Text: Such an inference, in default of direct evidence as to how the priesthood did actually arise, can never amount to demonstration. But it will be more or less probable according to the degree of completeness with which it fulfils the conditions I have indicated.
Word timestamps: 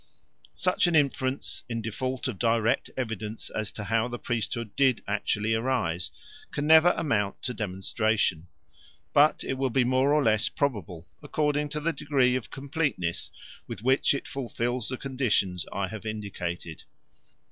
Such 0.55 0.87
an 0.87 0.95
inference, 0.95 1.61
in 1.69 1.79
default 1.79 2.27
of 2.27 2.39
direct 2.39 2.89
evidence 2.97 3.51
as 3.51 3.71
to 3.73 3.83
how 3.83 4.07
the 4.07 4.17
priesthood 4.17 4.75
did 4.75 5.03
actually 5.07 5.53
arise, 5.53 6.09
can 6.49 6.65
never 6.65 6.95
amount 6.97 7.43
to 7.43 7.53
demonstration. 7.53 8.47
But 9.13 9.43
it 9.43 9.59
will 9.59 9.69
be 9.69 9.83
more 9.83 10.11
or 10.11 10.23
less 10.23 10.49
probable 10.49 11.07
according 11.21 11.69
to 11.69 11.79
the 11.79 11.93
degree 11.93 12.35
of 12.35 12.49
completeness 12.49 13.29
with 13.67 13.83
which 13.83 14.15
it 14.15 14.27
fulfils 14.27 14.89
the 14.89 14.97
conditions 14.97 15.67
I 15.71 15.89
have 15.89 16.07
indicated. 16.07 16.83